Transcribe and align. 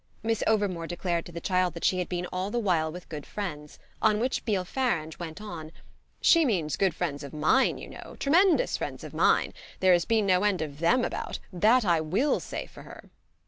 Miss 0.23 0.43
Overmore 0.47 0.87
declared 0.87 1.27
to 1.27 1.31
the 1.31 1.39
child 1.39 1.75
that 1.75 1.83
she 1.85 1.99
had 1.99 2.09
been 2.09 2.25
all 2.33 2.49
the 2.49 2.57
while 2.57 2.91
with 2.91 3.07
good 3.07 3.23
friends; 3.23 3.77
on 4.01 4.19
which 4.19 4.43
Beale 4.45 4.65
Farange 4.65 5.19
went 5.19 5.39
on: 5.39 5.71
"She 6.19 6.43
means 6.43 6.75
good 6.75 6.95
friends 6.95 7.23
of 7.23 7.33
mine, 7.35 7.77
you 7.77 7.87
know 7.87 8.15
tremendous 8.19 8.77
friends 8.77 9.03
of 9.03 9.13
mine. 9.13 9.53
There 9.79 9.93
has 9.93 10.05
been 10.05 10.25
no 10.25 10.43
end 10.43 10.63
of 10.63 10.79
THEM 10.79 11.05
about 11.05 11.37
that 11.53 11.85
I 11.85 12.01
WILL 12.01 12.39
say 12.39 12.65
for 12.65 12.81
her!" 12.81 13.11